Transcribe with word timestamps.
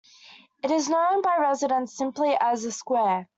It 0.63 0.71
is 0.71 0.89
known 0.89 1.21
by 1.21 1.37
residents 1.37 1.95
simply 1.95 2.35
as 2.41 2.63
"the 2.63 2.71
Square". 2.71 3.29